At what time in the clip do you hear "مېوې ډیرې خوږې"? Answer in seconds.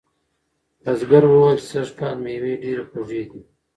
2.23-3.23